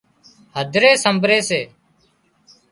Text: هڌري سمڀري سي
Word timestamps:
هڌري 0.57 0.91
سمڀري 1.03 1.39
سي 1.49 1.61